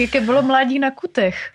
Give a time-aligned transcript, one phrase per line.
[0.00, 1.52] Jaké bylo mládí na kutech?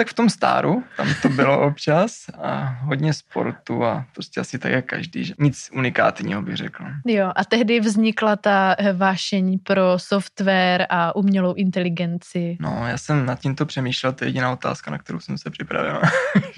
[0.00, 4.72] Tak v tom stáru, tam to bylo občas a hodně sportu a prostě asi tak
[4.72, 6.84] jak každý, že nic unikátního bych řekl.
[7.06, 12.56] Jo, a tehdy vznikla ta eh, vášení pro software a umělou inteligenci.
[12.60, 16.00] No, já jsem nad tímto přemýšlel, to je jediná otázka, na kterou jsem se připravil.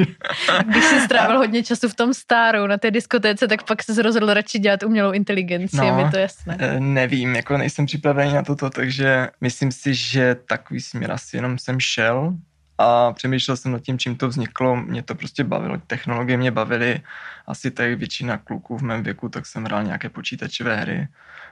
[0.67, 4.35] Když jsi strávil hodně času v tom stáru na té diskotéce, tak pak se rozhodl
[4.35, 6.57] radši dělat umělou inteligenci, no, je mi to jasné.
[6.61, 11.59] Eh, nevím, jako nejsem připravený na toto, takže myslím si, že takový směr asi jenom
[11.59, 12.37] jsem šel,
[12.83, 14.77] a přemýšlel jsem nad tím, čím to vzniklo.
[14.77, 17.01] Mě to prostě bavilo, technologie mě bavily.
[17.47, 21.09] Asi tak většina kluků v mém věku, tak jsem hrál nějaké počítačové hry.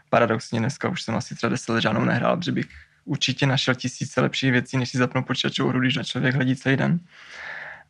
[0.09, 2.67] Paradoxně dneska už jsem asi třeba deset let žádnou nehrál, protože bych
[3.05, 6.77] určitě našel tisíce lepších věcí, než si zapnout počítačovou hru, když na člověk hledí celý
[6.77, 7.01] den.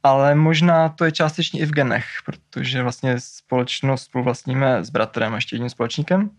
[0.03, 5.37] Ale možná to je částečně i v genech, protože vlastně společnost spoluvlastníme s bratrem a
[5.37, 6.31] ještě jedním společníkem.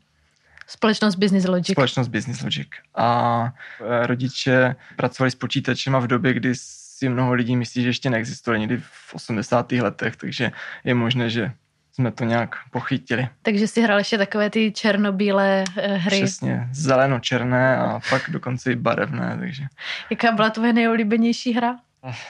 [0.67, 1.71] Společnost Business Logic.
[1.71, 2.67] Společnost Business Logic.
[2.95, 6.55] A e, rodiče pracovali s počítačem a v době, kdy
[7.01, 9.71] si mnoho lidí myslí, že ještě neexistuje někdy v 80.
[9.71, 10.51] letech, takže
[10.83, 11.51] je možné, že
[11.93, 13.27] jsme to nějak pochytili.
[13.41, 16.17] Takže si hrál ještě takové ty černobílé eh, hry.
[16.17, 19.37] Přesně, zeleno-černé a pak dokonce i barevné.
[19.39, 19.63] Takže.
[20.09, 21.75] Jaká byla tvoje nejoblíbenější hra?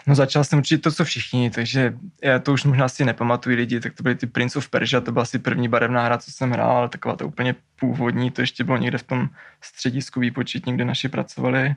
[0.08, 1.94] No začal jsem určitě to, co všichni, takže
[2.24, 5.12] já to už možná si nepamatuju lidi, tak to byly ty Prince of Persia, to
[5.12, 8.64] byla asi první barevná hra, co jsem hrál, ale taková to úplně původní, to ještě
[8.64, 9.30] bylo někde v tom
[9.62, 11.76] středisku výpočetní, kde naši pracovali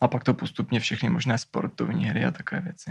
[0.00, 2.90] a pak to postupně všechny možné sportovní hry a takové věci.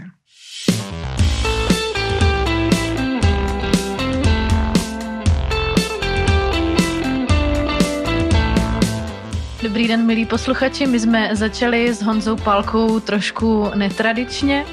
[9.62, 10.86] Dobrý den, milí posluchači.
[10.86, 14.64] My jsme začali s Honzou Pálkou trošku netradičně.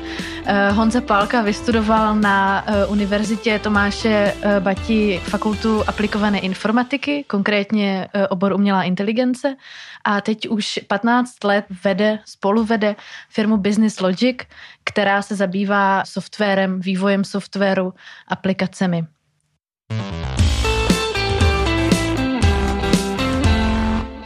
[0.48, 8.54] Eh, Honza Pálka vystudoval na eh, Univerzitě Tomáše eh, Bati fakultu aplikované informatiky, konkrétně obor
[8.54, 9.56] umělá inteligence
[10.04, 12.96] a teď už 15 let vede, spoluvede
[13.30, 14.38] firmu Business Logic,
[14.84, 17.94] která se zabývá softwarem, vývojem softwaru,
[18.28, 19.06] aplikacemi.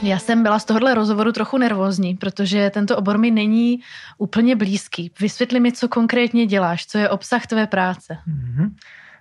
[0.04, 3.80] Já jsem byla z tohohle rozhovoru trochu nervózní, protože tento obor mi není
[4.18, 5.12] úplně blízký.
[5.20, 8.18] Vysvětli mi, co konkrétně děláš, co je obsah tvé práce.
[8.28, 8.72] Mm-hmm.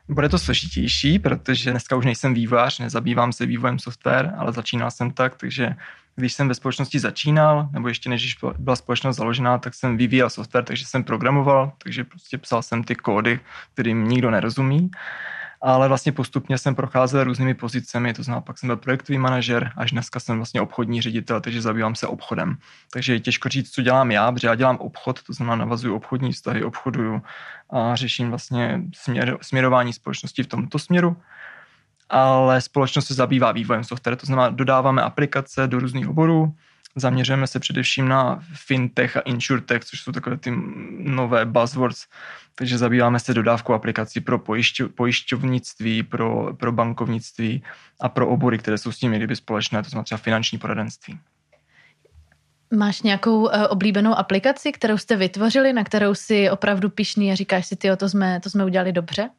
[0.08, 5.10] Bude to složitější, protože dneska už nejsem vývojář, nezabývám se vývojem software, ale začínal jsem
[5.10, 5.74] tak, takže
[6.16, 10.64] když jsem ve společnosti začínal, nebo ještě než byla společnost založená, tak jsem vyvíjel software,
[10.64, 13.40] takže jsem programoval, takže prostě psal jsem ty kódy,
[13.74, 14.90] kterým nikdo nerozumí
[15.60, 19.90] ale vlastně postupně jsem procházel různými pozicemi, to znamená, pak jsem byl projektový manažer, až
[19.90, 22.56] dneska jsem vlastně obchodní ředitel, takže zabývám se obchodem.
[22.92, 26.32] Takže je těžko říct, co dělám já, protože já dělám obchod, to znamená navazuju obchodní
[26.32, 27.22] vztahy, obchoduju
[27.70, 31.16] a řeším vlastně směr, směrování společnosti v tomto směru
[32.10, 36.54] ale společnost se zabývá vývojem software, to znamená, dodáváme aplikace do různých oborů,
[37.00, 40.52] Zaměřujeme se především na fintech a insurtech, což jsou takové ty
[40.98, 42.06] nové buzzwords,
[42.54, 47.62] takže zabýváme se dodávkou aplikací pro pojišťo, pojišťovnictví, pro, pro bankovnictví
[48.00, 51.18] a pro obory, které jsou s tím kdyby společné, to znamená třeba finanční poradenství.
[52.74, 57.66] Máš nějakou uh, oblíbenou aplikaci, kterou jste vytvořili, na kterou si opravdu pišný a říkáš
[57.66, 59.30] si, ty, to jsme, to jsme udělali dobře?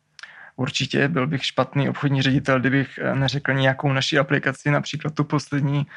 [0.56, 5.88] Určitě byl bych špatný obchodní ředitel, kdybych eh, neřekl nějakou naší aplikaci, například tu poslední,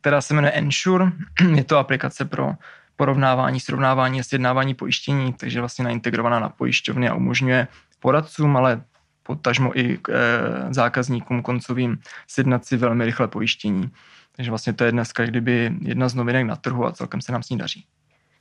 [0.00, 1.12] která se jmenuje Ensure.
[1.54, 2.52] Je to aplikace pro
[2.96, 7.68] porovnávání, srovnávání a sjednávání pojištění, takže vlastně naintegrovaná na pojišťovny a umožňuje
[8.00, 8.82] poradcům, ale
[9.22, 13.90] potažmo i k, e, zákazníkům koncovým sjednat si velmi rychle pojištění.
[14.36, 17.42] Takže vlastně to je dneska kdyby jedna z novinek na trhu a celkem se nám
[17.42, 17.84] s ní daří.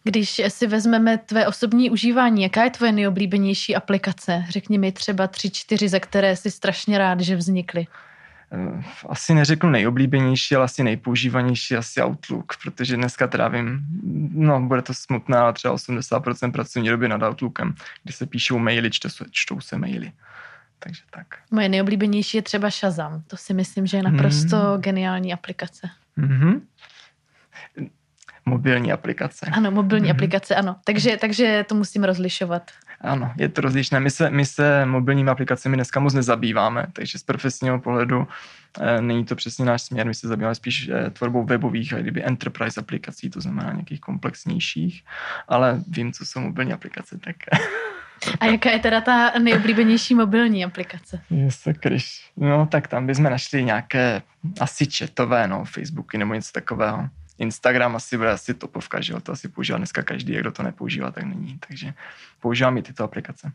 [0.03, 4.43] Když si vezmeme tvé osobní užívání, jaká je tvoje nejoblíbenější aplikace?
[4.49, 7.87] Řekni mi třeba tři, čtyři, za které jsi strašně rád, že vznikly.
[8.51, 13.85] Eh, asi neřeknu nejoblíbenější, ale asi nejpoužívanější asi Outlook, protože dneska trávím,
[14.33, 18.91] no bude to smutné, ale třeba 80% pracovní doby nad Outlookem, kdy se píšou maily,
[18.91, 20.11] čtou, čtou se maily.
[20.79, 21.27] Takže tak.
[21.51, 23.23] Moje nejoblíbenější je třeba Shazam.
[23.27, 24.81] To si myslím, že je naprosto mm.
[24.81, 25.89] geniální aplikace.
[26.17, 26.61] Mm-hmm
[28.49, 29.45] mobilní aplikace.
[29.45, 30.11] Ano, mobilní mm-hmm.
[30.11, 30.75] aplikace, ano.
[30.83, 32.71] Takže, takže to musím rozlišovat.
[33.01, 33.99] Ano, je to rozlišné.
[33.99, 38.27] My se, my se mobilními aplikacemi dneska moc nezabýváme, takže z profesního pohledu
[38.79, 40.07] e, není to přesně náš směr.
[40.07, 45.03] My se zabýváme spíš e, tvorbou webových a kdyby enterprise aplikací, to znamená nějakých komplexnějších,
[45.47, 47.35] ale vím, co jsou mobilní aplikace, tak...
[48.39, 51.21] A jaká je teda ta nejoblíbenější mobilní aplikace?
[51.29, 54.21] Jestli když, no tak tam bychom našli nějaké
[54.59, 57.09] asi četové, no, Facebooky nebo něco takového.
[57.39, 61.11] Instagram asi bude asi topovka, že jo, to asi používá dneska každý, kdo to nepoužívá,
[61.11, 61.59] tak není.
[61.67, 61.93] Takže
[62.41, 63.51] používám i tyto aplikace.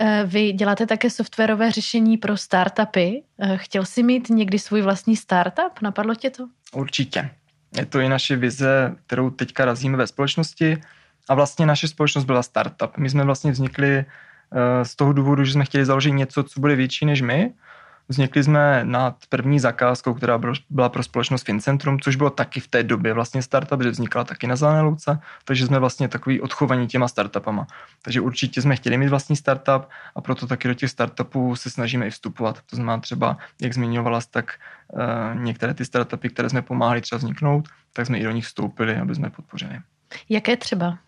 [0.00, 3.22] Eh, vy děláte také softwarové řešení pro startupy.
[3.38, 5.82] Eh, chtěl jsi mít někdy svůj vlastní startup?
[5.82, 6.48] Napadlo tě to?
[6.72, 7.30] Určitě.
[7.76, 10.82] Je to i naše vize, kterou teďka razíme ve společnosti.
[11.28, 12.96] A vlastně naše společnost byla startup.
[12.96, 14.04] My jsme vlastně vznikli
[14.82, 17.52] z toho důvodu, že jsme chtěli založit něco, co bude větší než my,
[18.10, 20.40] Vznikli jsme nad první zakázkou, která
[20.70, 24.46] byla pro společnost Fincentrum, což bylo taky v té době vlastně startup, že vznikala taky
[24.46, 27.66] na Zelené louce, takže jsme vlastně takový odchovaní těma startupama.
[28.02, 32.06] Takže určitě jsme chtěli mít vlastní startup a proto taky do těch startupů se snažíme
[32.06, 32.58] i vstupovat.
[32.70, 34.52] To znamená třeba, jak zmiňovala, tak
[34.88, 38.96] uh, některé ty startupy, které jsme pomáhali třeba vzniknout, tak jsme i do nich vstoupili,
[38.96, 39.78] aby jsme podpořili.
[40.28, 40.98] Jaké třeba?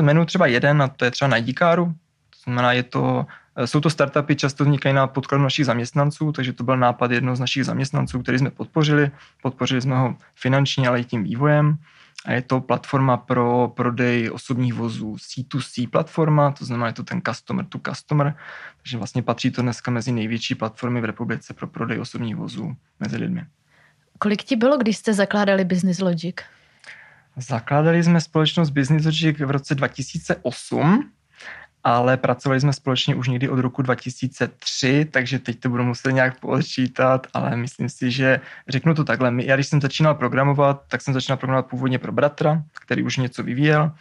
[0.00, 1.86] Jmenuji třeba jeden a to je třeba na Díkáru.
[2.30, 6.52] To znamená, je to Eh, jsou to startupy, často vznikají na podkladu našich zaměstnanců, takže
[6.52, 9.10] to byl nápad jednoho z našich zaměstnanců, který jsme podpořili.
[9.42, 11.78] Podpořili jsme ho finančně, ale i tím vývojem.
[12.24, 17.22] A je to platforma pro prodej osobních vozů, C2C platforma, to znamená, je to ten
[17.28, 18.34] customer to customer,
[18.82, 23.16] takže vlastně patří to dneska mezi největší platformy v republice pro prodej osobních vozů mezi
[23.16, 23.44] lidmi.
[24.18, 26.36] Kolik ti bylo, když jste zakládali Business Logic?
[27.36, 31.10] Zakládali jsme společnost Business Logic v roce 2008
[31.84, 36.40] ale pracovali jsme společně už někdy od roku 2003, takže teď to budu muset nějak
[36.40, 39.32] počítat, ale myslím si, že řeknu to takhle.
[39.44, 43.42] Já když jsem začínal programovat, tak jsem začínal programovat původně pro bratra, který už něco
[43.42, 43.92] vyvíjel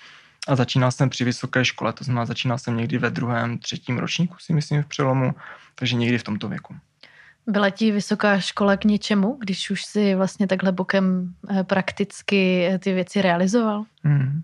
[0.47, 4.35] a začínal jsem při vysoké škole, to znamená začínal jsem někdy ve druhém, třetím ročníku
[4.39, 5.33] si myslím v přelomu,
[5.75, 6.75] takže někdy v tomto věku.
[7.47, 12.79] Byla ti vysoká škola k něčemu, když už si vlastně takhle bokem eh, prakticky eh,
[12.79, 13.83] ty věci realizoval?
[14.03, 14.41] Hmm.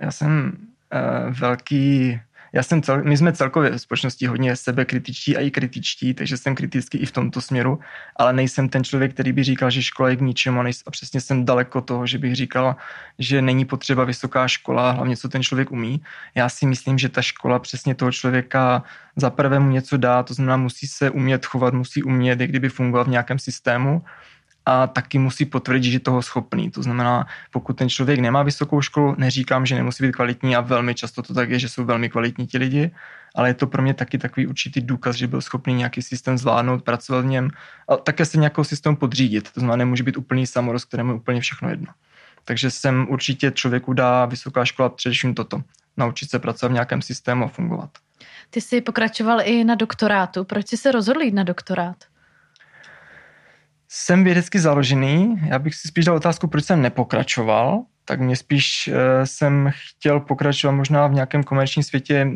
[0.00, 0.52] Já jsem
[0.92, 2.20] uh, velký
[2.52, 6.54] já jsem cel, my jsme celkově ve společnosti hodně sebekritičtí a i kritičtí, takže jsem
[6.54, 7.78] kritický i v tomto směru,
[8.16, 11.44] ale nejsem ten člověk, který by říkal, že škola je k ničemu a přesně jsem
[11.44, 12.76] daleko toho, že bych říkal,
[13.18, 16.02] že není potřeba vysoká škola, hlavně co ten člověk umí.
[16.34, 18.82] Já si myslím, že ta škola přesně toho člověka
[19.16, 22.68] za prvé mu něco dá, to znamená musí se umět chovat, musí umět, jak kdyby
[22.68, 24.02] fungovat v nějakém systému
[24.66, 26.70] a taky musí potvrdit, že toho schopný.
[26.70, 30.94] To znamená, pokud ten člověk nemá vysokou školu, neříkám, že nemusí být kvalitní a velmi
[30.94, 32.90] často to tak je, že jsou velmi kvalitní ti lidi,
[33.34, 36.82] ale je to pro mě taky takový určitý důkaz, že byl schopný nějaký systém zvládnout,
[36.84, 37.50] pracovat v něm
[37.88, 39.50] a také se nějakou systém podřídit.
[39.52, 41.92] To znamená, nemůže být úplný samorost, kterému je úplně všechno jedno.
[42.44, 45.62] Takže jsem určitě člověku dá vysoká škola především toto.
[45.96, 47.90] Naučit se pracovat v nějakém systému a fungovat.
[48.50, 50.44] Ty jsi pokračoval i na doktorátu.
[50.44, 51.96] Proč jsi se rozhodl jít na doktorát?
[54.10, 55.36] Jsem vědecky založený.
[55.46, 57.82] Já bych si spíš dal otázku, proč jsem nepokračoval.
[58.04, 62.26] Tak mě spíš uh, jsem chtěl pokračovat možná v nějakém komerčním světě.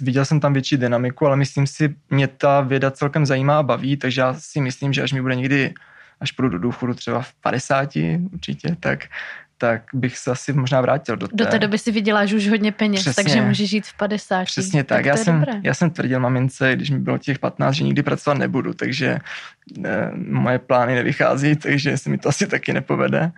[0.00, 3.96] Viděl jsem tam větší dynamiku, ale myslím si, mě ta věda celkem zajímá a baví,
[3.96, 5.74] takže já si myslím, že až mi bude někdy
[6.20, 7.90] až půjdu do důchodu třeba v 50
[8.32, 9.04] určitě, tak
[9.60, 11.36] tak bych se asi možná vrátil do té.
[11.36, 13.24] Do té doby si vyděláš už hodně peněz, Přesně.
[13.24, 14.44] takže můžeš žít v 50.
[14.44, 14.98] Přesně tak.
[14.98, 18.38] tak já, jsem, já jsem tvrdil mamince, když mi bylo těch 15, že nikdy pracovat
[18.38, 19.18] nebudu, takže
[19.78, 23.32] ne, moje plány nevychází, takže se mi to asi taky nepovede.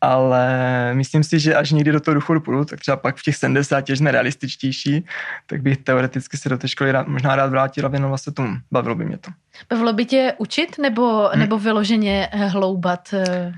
[0.00, 0.48] Ale
[0.94, 3.88] myslím si, že až někdy do toho důchodu půjdu, tak třeba pak v těch 70,
[3.88, 5.04] jsme realističtější,
[5.46, 8.56] tak bych teoreticky se do té školy rád, možná rád vrátil a věnoval se tomu.
[8.72, 9.30] Bavilo by mě to.
[9.70, 11.40] Bavilo by tě učit nebo, hmm.
[11.40, 13.14] nebo vyloženě hloubat?
[13.14, 13.52] Eh?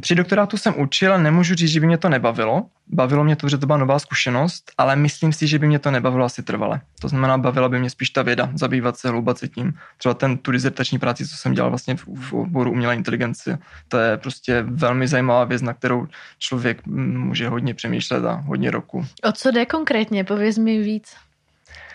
[0.00, 2.66] Při doktorátu jsem učil, nemůžu říct, že by mě to nebavilo.
[2.86, 5.90] Bavilo mě to, že to byla nová zkušenost, ale myslím si, že by mě to
[5.90, 6.80] nebavilo asi trvale.
[7.00, 9.74] To znamená, bavila by mě spíš ta věda, zabývat se, hloubat se tím.
[9.98, 13.58] Třeba ten tu dizertační práci, co jsem dělal vlastně v, v oboru umělé inteligence,
[13.88, 16.06] to je prostě velmi zajímavá věc, na kterou
[16.38, 19.06] člověk může hodně přemýšlet a hodně roku.
[19.22, 20.24] O co jde konkrétně?
[20.24, 21.14] Pověz mi víc.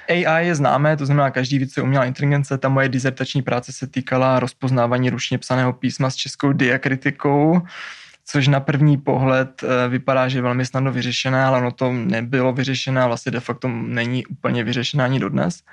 [0.09, 2.57] AI je známé, to znamená každý ví, co je umělá inteligence.
[2.57, 7.61] Ta moje dizertační práce se týkala rozpoznávání ručně psaného písma s českou diakritikou,
[8.25, 12.53] což na první pohled eh, vypadá, že je velmi snadno vyřešené, ale ono to nebylo
[12.53, 15.63] vyřešené a vlastně de facto není úplně vyřešené ani dodnes.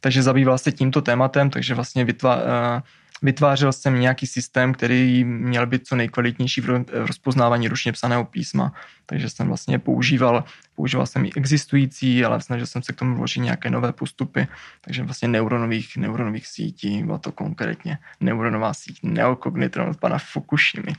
[0.00, 2.82] Takže zabýval se tímto tématem, takže vlastně vytvá, eh,
[3.22, 8.72] vytvářel jsem nějaký systém, který měl být co nejkvalitnější v rozpoznávání ručně psaného písma.
[9.06, 10.44] Takže jsem vlastně používal,
[10.76, 14.46] používal jsem i existující, ale snažil jsem se k tomu vložit nějaké nové postupy.
[14.80, 20.92] Takže vlastně neuronových, neuronových sítí, byla to konkrétně neuronová síť neokognitron od pana Fukushimy.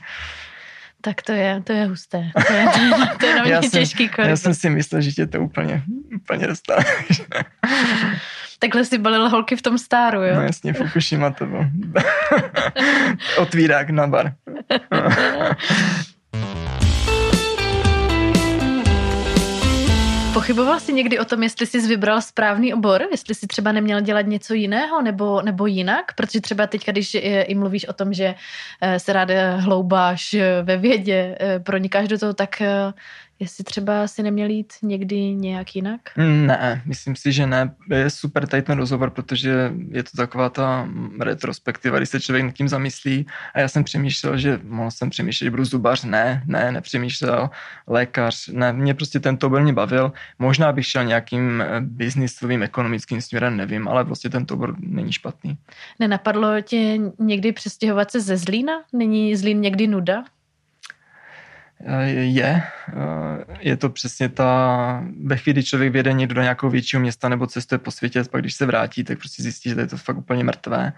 [1.00, 2.30] Tak to je, to je husté.
[2.46, 4.30] To je, to je, to je na mě těžký kolik.
[4.30, 5.82] Já jsem si myslel, že tě to úplně,
[6.14, 6.84] úplně dostane.
[8.60, 10.34] Takhle si balil holky v tom stáru, jo?
[10.34, 11.64] No jasně, Fukushima to byl.
[13.38, 14.32] Otvírák na bar.
[20.34, 24.26] Pochyboval jsi někdy o tom, jestli jsi vybral správný obor, jestli jsi třeba neměl dělat
[24.26, 26.12] něco jiného nebo, nebo jinak?
[26.14, 28.34] Protože třeba teď, když i mluvíš o tom, že
[28.80, 32.92] eh, se rád hloubáš ve vědě, eh, pronikáš do toho, tak eh,
[33.40, 36.00] Jestli třeba si neměl jít někdy nějak jinak?
[36.16, 37.74] Ne, myslím si, že ne.
[37.90, 40.88] Je super tady ten rozhovor, protože je to taková ta
[41.20, 43.26] retrospektiva, když se člověk nad tím zamyslí.
[43.54, 46.04] A já jsem přemýšlel, že mohl jsem přemýšlet, že budu zubař.
[46.04, 47.50] Ne, ne, nepřemýšlel.
[47.86, 50.12] Lékař, ne, mě prostě tento obor mě bavil.
[50.38, 55.58] Možná bych šel nějakým eh, biznisovým, ekonomickým směrem, nevím, ale prostě tento obor není špatný.
[55.98, 58.72] Nenapadlo tě někdy přestěhovat se ze Zlína?
[58.92, 60.24] Není Zlín někdy nuda?
[62.08, 62.62] Je.
[63.60, 67.78] Je to přesně ta, ve chvíli, člověk vyjede někdo do nějakého většího města nebo cestuje
[67.78, 70.44] po světě, pak když se vrátí, tak prostě zjistí, že to je to fakt úplně
[70.44, 70.92] mrtvé.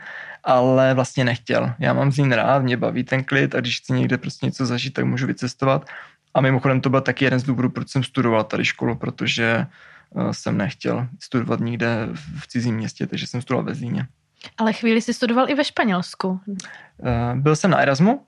[0.44, 1.74] Ale vlastně nechtěl.
[1.78, 4.66] Já mám z ní rád, mě baví ten klid a když chci někde prostě něco
[4.66, 5.86] zažít, tak můžu vycestovat.
[6.34, 9.66] A mimochodem to byl taky jeden z důvodů, proč jsem studoval tady školu, protože
[10.16, 12.08] eh, jsem nechtěl studovat nikde
[12.38, 14.06] v cizím městě, takže jsem studoval ve Zlíně.
[14.58, 16.40] Ale chvíli jsi studoval i ve Španělsku.
[17.04, 18.20] Eh, byl jsem na Erasmu,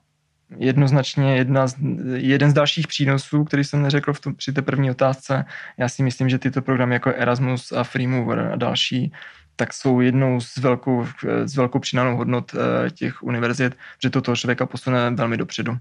[0.57, 1.75] jednoznačně jedna z,
[2.15, 5.45] jeden z dalších přínosů, který jsem neřekl v tom, při té první otázce.
[5.77, 9.11] Já si myslím, že tyto programy jako Erasmus a Freemover a další
[9.55, 11.07] tak jsou jednou z velkou,
[11.45, 15.77] z velkou přidanou hodnot eh, těch univerzit, že to toho člověka posune velmi dopředu.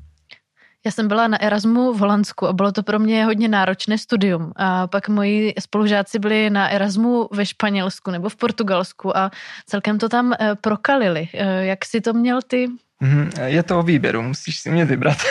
[0.87, 4.53] Já jsem byla na Erasmu v Holandsku a bylo to pro mě hodně náročné studium.
[4.57, 9.31] A pak moji spolužáci byli na Erasmu ve Španělsku nebo v Portugalsku a
[9.67, 11.29] celkem to tam eh, prokalili.
[11.35, 12.69] Eh, jak si to měl ty?
[13.05, 15.19] Mhm, je to o výběru, musíš si mě vybrat.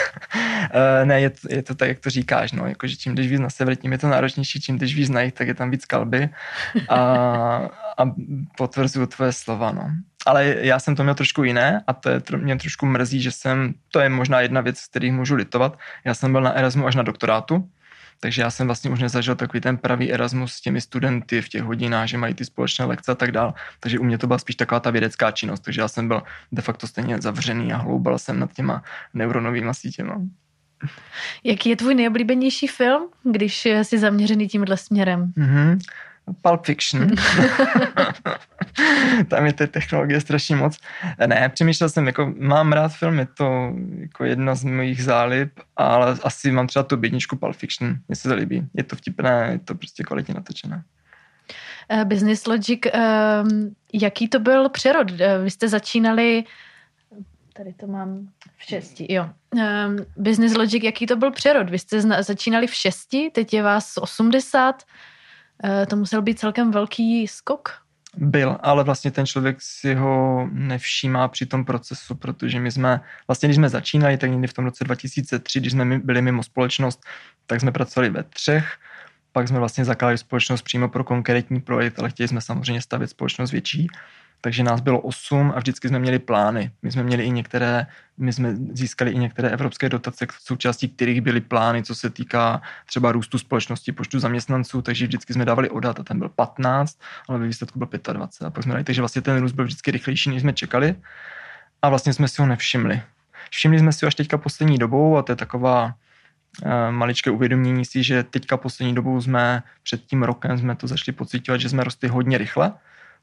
[0.70, 3.40] Eh, ne, je to, je to tak, jak to říkáš, no, jakože čím jdeš víc
[3.40, 5.84] na sever, tím je to náročnější, čím jdeš víc na jich, tak je tam víc
[5.84, 6.28] kalby
[6.88, 6.98] a,
[7.98, 8.10] a
[8.56, 9.90] potvrzuju tvoje slova, no.
[10.26, 13.74] Ale já jsem to měl trošku jiné a to je, mě trošku mrzí, že jsem,
[13.90, 15.78] to je možná jedna věc, z kterých můžu litovat.
[16.04, 17.68] Já jsem byl na Erasmu až na doktorátu,
[18.24, 21.62] takže já jsem vlastně už nezažil takový ten pravý Erasmus s těmi studenty v těch
[21.62, 23.54] hodinách, že mají ty společné lekce a tak dál.
[23.80, 25.60] Takže u mě to byla spíš taková ta vědecká činnost.
[25.60, 28.82] Takže já jsem byl de facto stejně zavřený a hloubal jsem nad těma
[29.14, 30.20] neuronovými sítěma.
[31.44, 35.32] Jaký je tvůj nejoblíbenější film, když jsi zaměřený tímhle směrem?
[35.36, 35.78] Mm-hmm.
[36.42, 37.10] Pulp Fiction.
[39.28, 40.78] Tam je té technologie strašně moc.
[41.26, 46.16] Ne, přemýšlel jsem, jako mám rád film, je to jako jedna z mojich zálib, ale
[46.22, 47.96] asi mám třeba tu bědničku Pulp Fiction.
[48.08, 48.66] Mně se to líbí.
[48.74, 50.82] Je to vtipné, je to prostě kvalitně natočené.
[51.92, 53.00] Uh, Business Logic, uh,
[53.92, 55.10] jaký to byl přerod?
[55.10, 56.44] Uh, vy jste začínali,
[57.52, 59.30] tady to mám v šesti, jo.
[59.54, 61.70] Um, Business Logic, jaký to byl přerod?
[61.70, 64.82] Vy jste zna- začínali v šesti, teď je vás 80.
[65.64, 67.84] Uh, to musel být celkem velký skok.
[68.16, 73.46] Byl, ale vlastně ten člověk si ho nevšímá při tom procesu, protože my jsme, vlastně
[73.46, 77.00] když jsme začínali, tak někdy v tom roce 2003, když jsme byli mimo společnost,
[77.46, 78.76] tak jsme pracovali ve třech,
[79.32, 83.52] pak jsme vlastně zakládali společnost přímo pro konkrétní projekt, ale chtěli jsme samozřejmě stavit společnost
[83.52, 83.88] větší
[84.44, 86.70] takže nás bylo osm a vždycky jsme měli plány.
[86.82, 87.86] My jsme měli i některé,
[88.18, 93.12] my jsme získali i některé evropské dotace, součástí kterých byly plány, co se týká třeba
[93.12, 97.46] růstu společnosti, počtu zaměstnanců, takže vždycky jsme dávali odat a ten byl 15, ale ve
[97.46, 98.46] výsledku byl 25.
[98.46, 100.94] A pak jsme dali, takže vlastně ten růst byl vždycky rychlejší, než jsme čekali
[101.82, 103.02] a vlastně jsme si ho nevšimli.
[103.50, 107.84] Všimli jsme si ho až teďka poslední dobou a to je taková uh, maličké uvědomění
[107.84, 111.84] si, že teďka poslední dobou jsme před tím rokem jsme to začali pocitovat, že jsme
[111.84, 112.72] rostli hodně rychle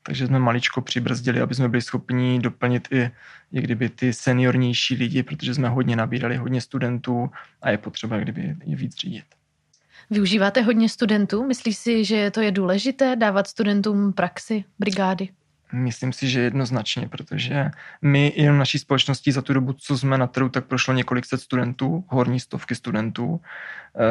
[0.03, 3.12] takže jsme maličko přibrzdili, aby jsme byli schopni doplnit i,
[3.53, 7.31] i kdyby ty seniornější lidi, protože jsme hodně nabírali, hodně studentů
[7.62, 9.25] a je potřeba kdyby je víc řídit.
[10.10, 11.43] Využíváte hodně studentů?
[11.48, 15.29] Myslíš si, že to je důležité dávat studentům praxi, brigády?
[15.74, 20.27] Myslím si, že jednoznačně, protože my jenom naší společností za tu dobu, co jsme na
[20.27, 23.41] trhu, tak prošlo několik set studentů, horní stovky studentů.
[23.96, 24.01] Eh,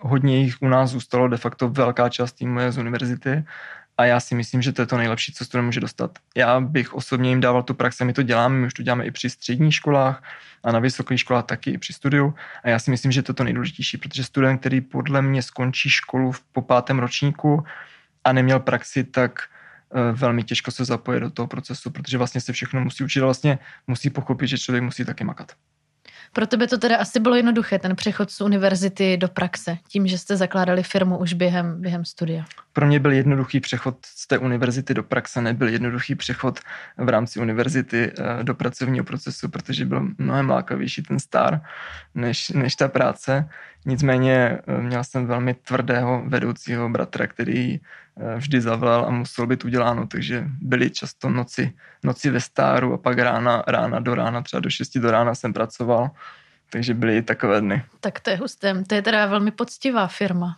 [0.00, 3.44] hodně jich u nás zůstalo, de facto velká část týmu je z univerzity
[3.98, 6.18] a já si myslím, že to je to nejlepší, co student může dostat.
[6.36, 9.10] Já bych osobně jim dával tu praxi, my to děláme, my už to děláme i
[9.10, 10.22] při středních školách
[10.64, 12.34] a na vysokých školách taky i při studiu.
[12.62, 15.90] A já si myslím, že to je to nejdůležitější, protože student, který podle mě skončí
[15.90, 17.64] školu po pátém ročníku
[18.24, 19.40] a neměl praxi, tak
[19.94, 23.24] eh, velmi těžko se zapoje do toho procesu, protože vlastně se všechno musí učit a
[23.24, 25.52] vlastně musí pochopit, že člověk musí taky makat.
[26.34, 30.18] Pro tebe to teda asi bylo jednoduché, ten přechod z univerzity do praxe, tím, že
[30.18, 32.44] jste zakládali firmu už během, během studia.
[32.72, 36.60] Pro mě byl jednoduchý přechod z té univerzity do praxe, nebyl jednoduchý přechod
[36.98, 41.60] v rámci univerzity eh, do pracovního procesu, protože byl mnohem lákavější ten star
[42.14, 43.48] než, než ta práce.
[43.84, 49.64] Nicméně eh, měl jsem velmi tvrdého vedoucího bratra, který eh, vždy zavolal a musel být
[49.64, 51.72] uděláno, takže byly často noci,
[52.04, 55.52] noci ve stáru a pak rána, rána do rána, třeba do 6 do rána jsem
[55.52, 56.10] pracoval,
[56.70, 57.84] takže byly i takové dny.
[58.00, 60.56] Tak to je husté, to je teda velmi poctivá firma.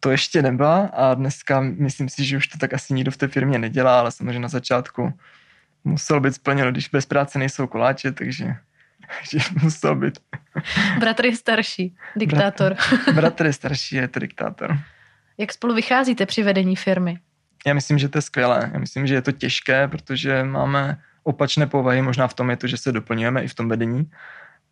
[0.00, 3.28] To ještě nebyla a dneska myslím si, že už to tak asi nikdo v té
[3.28, 5.12] firmě nedělá, ale samozřejmě na začátku
[5.84, 8.54] musel být splněno, když bez práce nejsou koláče, takže
[9.18, 10.18] takže musel být.
[10.98, 12.74] Bratr je starší, diktátor.
[12.74, 14.78] Bratr, bratr je starší, je to diktátor.
[15.38, 17.18] Jak spolu vycházíte při vedení firmy?
[17.66, 18.70] Já myslím, že to je skvělé.
[18.72, 22.02] Já myslím, že je to těžké, protože máme opačné povahy.
[22.02, 24.10] Možná v tom je to, že se doplňujeme i v tom vedení,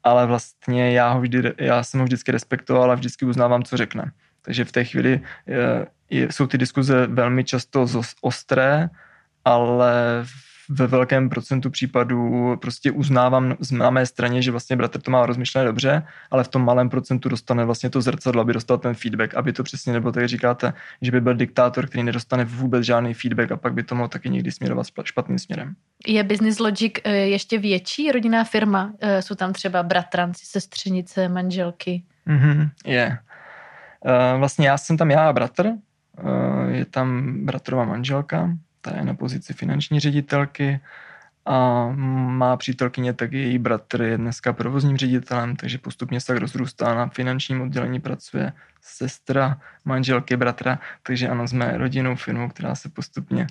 [0.05, 4.13] ale vlastně já, ho vždy, já jsem ho vždycky respektoval a vždycky uznávám, co řekne.
[4.43, 7.87] Takže v té chvíli je, je, jsou ty diskuze velmi často
[8.21, 8.89] ostré,
[9.45, 10.25] ale
[10.69, 15.67] ve velkém procentu případů prostě uznávám na mé straně, že vlastně bratr to má rozmyšlené
[15.67, 19.53] dobře, ale v tom malém procentu dostane vlastně to zrcadlo, aby dostal ten feedback, aby
[19.53, 20.73] to přesně nebylo tak, jak říkáte,
[21.03, 24.31] že by byl diktátor, který nedostane vůbec žádný feedback a pak by to mohl taky
[24.31, 25.75] někdy směrovat špatným směrem.
[26.07, 28.93] Je Business Logic eh, ještě větší rodinná firma?
[29.01, 32.03] Eh, jsou tam třeba bratranci, sestřenice, manželky?
[32.29, 33.19] Mm-hmm, je.
[34.05, 39.05] Uh, vlastně já jsem tam já a bratr, uh, je tam bratrová manželka, ta je
[39.05, 40.81] na pozici finanční ředitelky
[41.47, 41.89] a
[42.27, 47.07] má přítelkyně, tak její bratr je dneska provozním ředitelem, takže postupně se tak rozrůstá na
[47.07, 53.47] finančním oddělení, pracuje sestra manželky bratra, takže ano, jsme rodinnou firmou, která se postupně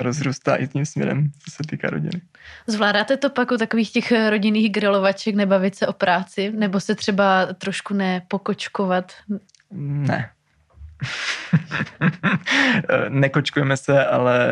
[0.00, 2.22] rozrůstá i tím směrem, co se týká rodiny.
[2.66, 7.46] Zvládáte to pak u takových těch rodinných grilovaček nebavit se o práci, nebo se třeba
[7.54, 9.12] trošku nepokočkovat?
[9.70, 10.30] Ne,
[13.08, 14.48] Nekočkujeme se, ale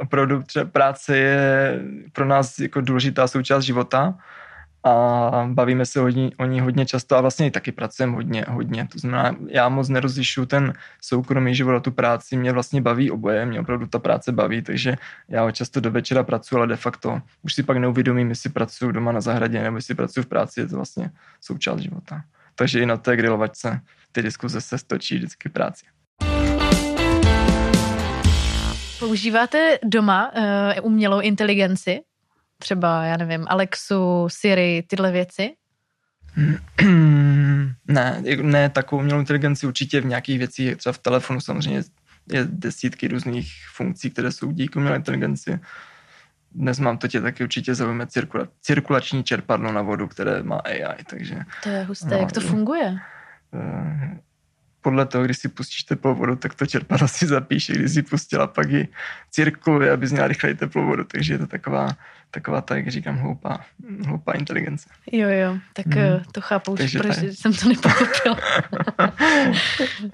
[0.00, 1.80] opravdu třeba práce je
[2.12, 4.14] pro nás jako důležitá součást života
[4.84, 8.44] a bavíme se o ní, o ní hodně často a vlastně i taky pracujeme hodně,
[8.48, 8.88] hodně.
[8.92, 13.46] To znamená, já moc nerozlišu ten soukromý život a tu práci, mě vlastně baví oboje,
[13.46, 14.96] mě opravdu ta práce baví, takže
[15.28, 19.12] já často do večera pracuji, ale de facto už si pak neuvědomím, jestli pracuji doma
[19.12, 22.22] na zahradě nebo jestli pracuji v práci, je to vlastně součást života.
[22.54, 23.80] Takže i na té grilovačce
[24.12, 25.86] ty diskuze se stočí vždycky v práci.
[28.98, 32.00] Používáte doma uh, umělou inteligenci?
[32.58, 35.50] Třeba, já nevím, Alexu, Siri, tyhle věci?
[37.88, 41.82] ne, ne, takovou umělou inteligenci určitě v nějakých věcích, třeba v telefonu samozřejmě
[42.32, 45.60] je desítky různých funkcí, které jsou díky umělé inteligenci.
[46.54, 51.04] Dnes mám to tě taky určitě zaujme cirkula, cirkulační čerpadlo na vodu, které má AI,
[51.10, 51.36] takže...
[51.62, 52.98] To je husté, no, jak to funguje?
[54.82, 58.46] Podle toho, když si pustíš teplou vodu, tak to čerpadlo si zapíše, když si pustila,
[58.46, 58.88] pak ji
[59.30, 61.88] cirkuluje, aby měla rychleji teplou vodu, takže je to taková,
[62.30, 63.60] taková ta, jak říkám, hloupá,
[64.06, 64.88] hloupá inteligence.
[65.12, 66.22] Jo, jo, tak hmm.
[66.32, 68.38] to chápu už, protože jsem to nepochopila.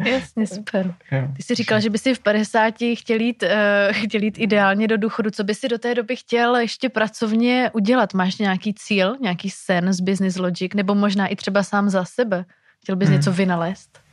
[0.07, 0.95] Jasně, super.
[1.11, 1.29] Jo.
[1.37, 4.97] Ty jsi říkal, že by si v 50 chtěl jít, uh, chtěl jít ideálně do
[4.97, 5.31] důchodu.
[5.31, 8.15] Co by si do té doby chtěl ještě pracovně udělat?
[8.15, 12.45] Máš nějaký cíl, nějaký sen z Business Logic, nebo možná i třeba sám za sebe?
[12.83, 13.17] Chtěl bys hmm.
[13.17, 14.08] něco vynalézt?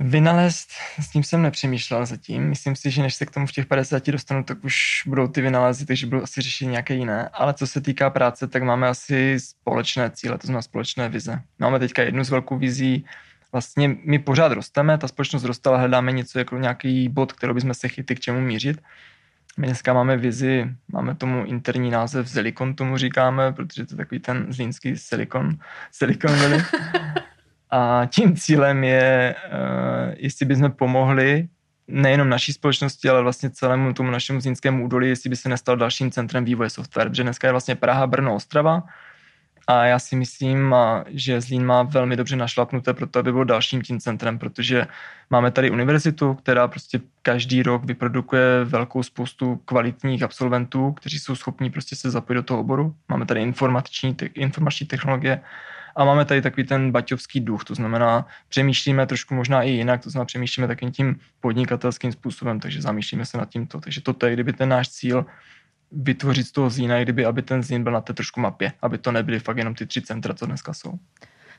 [0.00, 2.48] Vynalézt, s tím jsem nepřemýšlel zatím.
[2.48, 5.40] Myslím si, že než se k tomu v těch 50 dostanu, tak už budou ty
[5.40, 7.28] vynálezy, takže budu asi řešit nějaké jiné.
[7.32, 11.42] Ale co se týká práce, tak máme asi společné cíle, to znamená společné vize.
[11.58, 13.04] Máme teďka jednu z velkou vizí,
[13.52, 17.74] vlastně my pořád rosteme, ta společnost roste, ale hledáme něco jako nějaký bod, který bychom
[17.74, 18.82] se chytli k čemu mířit.
[19.56, 24.20] My dneska máme vizi, máme tomu interní název Zelikon, tomu říkáme, protože to je takový
[24.20, 25.58] ten zlínský silikon,
[25.92, 26.62] Silicon Valley.
[27.76, 31.48] A tím cílem je, uh, jestli bychom pomohli
[31.88, 36.10] nejenom naší společnosti, ale vlastně celému tomu našemu zínskému údolí, jestli by se nestal dalším
[36.10, 38.82] centrem vývoje software, protože dneska je vlastně Praha, Brno, Ostrava
[39.66, 40.74] a já si myslím,
[41.06, 44.86] že Zlín má velmi dobře našlapnuté pro to, aby byl dalším tím centrem, protože
[45.30, 51.70] máme tady univerzitu, která prostě každý rok vyprodukuje velkou spoustu kvalitních absolventů, kteří jsou schopní
[51.70, 52.94] prostě se zapojit do toho oboru.
[53.08, 55.40] Máme tady informační, informační technologie,
[55.96, 60.10] a máme tady takový ten baťovský duch, to znamená, přemýšlíme trošku možná i jinak, to
[60.10, 63.80] znamená, přemýšlíme takým tím podnikatelským způsobem, takže zamýšlíme se nad tímto.
[63.80, 65.26] Takže toto je, kdyby ten náš cíl
[65.92, 69.12] vytvořit z toho zína, kdyby, aby ten zín byl na té trošku mapě, aby to
[69.12, 70.98] nebyly fakt jenom ty tři centra, co dneska jsou.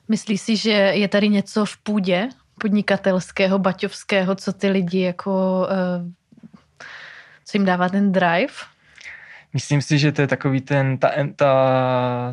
[0.08, 6.12] Myslíš si, že je tady něco v půdě podnikatelského, baťovského, co ty lidi jako, uh,
[7.46, 8.54] co jim dává ten drive?
[9.56, 11.54] Myslím si, že to je takový ten, ta, ta,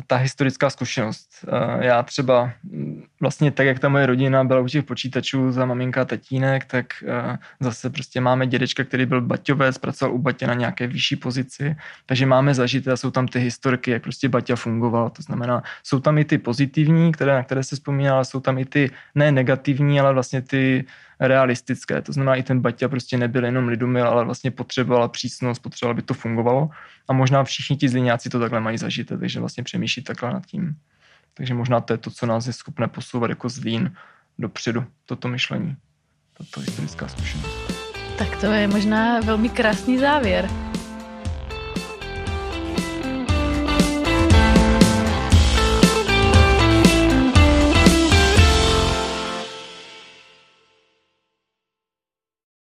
[0.07, 1.45] ta historická zkušenost.
[1.47, 5.65] Eh, já třeba mm, vlastně tak, jak ta moje rodina byla u těch počítačů za
[5.65, 10.47] maminka a tatínek, tak eh, zase prostě máme dědečka, který byl baťovec, pracoval u Batě
[10.47, 14.55] na nějaké vyšší pozici, takže máme zažité a jsou tam ty historky, jak prostě Baťa
[14.55, 15.09] fungoval.
[15.09, 18.65] To znamená, jsou tam i ty pozitivní, které, na které se vzpomínala, jsou tam i
[18.65, 20.85] ty ne negativní, ale vlastně ty
[21.19, 22.01] realistické.
[22.01, 26.01] To znamená, i ten Baťa prostě nebyl jenom lidumil, ale vlastně potřebovala přísnost, potřebovala, aby
[26.01, 26.69] to fungovalo.
[27.07, 30.75] A možná všichni ti zliňáci to takhle mají zažité, takže vlastně přemýšlí takhle nad tím.
[31.33, 33.93] Takže možná to je to, co nás je schopné posouvat jako zlín
[34.39, 35.75] dopředu, toto myšlení,
[36.37, 37.73] tato historická zkušenost.
[38.17, 40.72] Tak to je možná velmi krásný závěr.